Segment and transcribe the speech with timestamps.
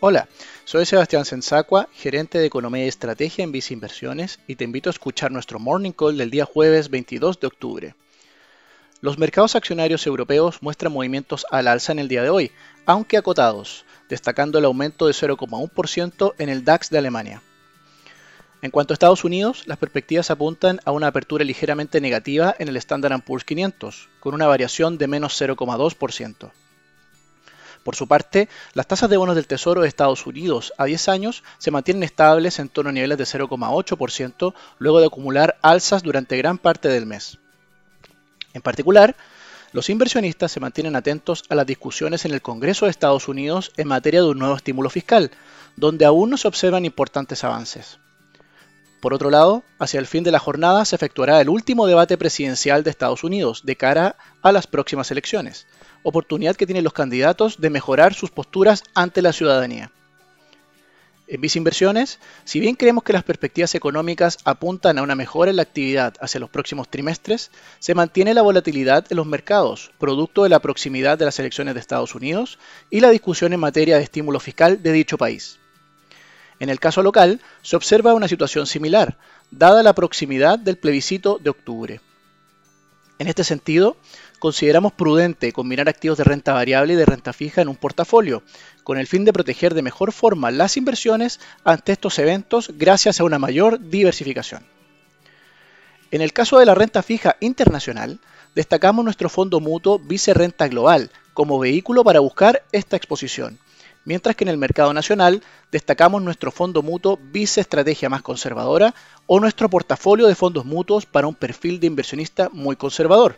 [0.00, 0.28] Hola,
[0.64, 4.92] soy Sebastián Sensacua, gerente de Economía y Estrategia en Vice Inversiones y te invito a
[4.92, 7.94] escuchar nuestro Morning Call del día jueves 22 de octubre.
[9.00, 12.52] Los mercados accionarios europeos muestran movimientos al alza en el día de hoy,
[12.86, 17.42] aunque acotados, destacando el aumento de 0,1% en el DAX de Alemania.
[18.62, 22.76] En cuanto a Estados Unidos, las perspectivas apuntan a una apertura ligeramente negativa en el
[22.76, 26.52] Standard Poor's 500, con una variación de menos 0,2%.
[27.82, 31.42] Por su parte, las tasas de bonos del Tesoro de Estados Unidos a 10 años
[31.58, 36.58] se mantienen estables en torno a niveles de 0,8% luego de acumular alzas durante gran
[36.58, 37.38] parte del mes.
[38.54, 39.16] En particular,
[39.72, 43.88] los inversionistas se mantienen atentos a las discusiones en el Congreso de Estados Unidos en
[43.88, 45.30] materia de un nuevo estímulo fiscal,
[45.76, 47.98] donde aún no se observan importantes avances.
[49.00, 52.82] Por otro lado, hacia el fin de la jornada se efectuará el último debate presidencial
[52.82, 55.66] de Estados Unidos de cara a las próximas elecciones,
[56.02, 59.90] oportunidad que tienen los candidatos de mejorar sus posturas ante la ciudadanía.
[61.30, 65.56] En Vice Inversiones, si bien creemos que las perspectivas económicas apuntan a una mejora en
[65.56, 70.48] la actividad hacia los próximos trimestres, se mantiene la volatilidad en los mercados, producto de
[70.48, 74.40] la proximidad de las elecciones de Estados Unidos y la discusión en materia de estímulo
[74.40, 75.58] fiscal de dicho país.
[76.60, 79.18] En el caso local, se observa una situación similar,
[79.50, 82.00] dada la proximidad del plebiscito de octubre.
[83.18, 83.96] En este sentido,
[84.38, 88.44] consideramos prudente combinar activos de renta variable y de renta fija en un portafolio,
[88.84, 93.24] con el fin de proteger de mejor forma las inversiones ante estos eventos gracias a
[93.24, 94.64] una mayor diversificación.
[96.12, 98.20] En el caso de la renta fija internacional,
[98.54, 103.58] destacamos nuestro fondo mutuo Vice Renta Global como vehículo para buscar esta exposición,
[104.08, 108.94] mientras que en el mercado nacional destacamos nuestro fondo mutuo Vice Estrategia más conservadora
[109.26, 113.36] o nuestro portafolio de fondos mutuos para un perfil de inversionista muy conservador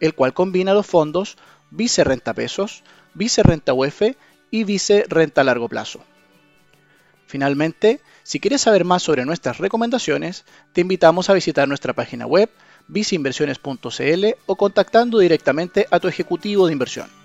[0.00, 1.36] el cual combina los fondos
[1.70, 2.82] Vice Renta Pesos,
[3.14, 4.02] Vice Renta UF
[4.50, 6.00] y Vice Renta Largo Plazo.
[7.26, 12.50] Finalmente, si quieres saber más sobre nuestras recomendaciones, te invitamos a visitar nuestra página web
[12.88, 17.19] viceinversiones.cl o contactando directamente a tu ejecutivo de inversión.